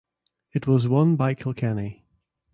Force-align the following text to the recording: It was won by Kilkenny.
It 0.51 0.65
was 0.65 0.87
won 0.87 1.15
by 1.15 1.35
Kilkenny. 1.35 2.03